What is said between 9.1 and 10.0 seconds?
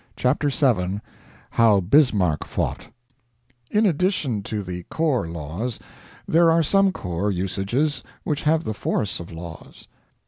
of laws.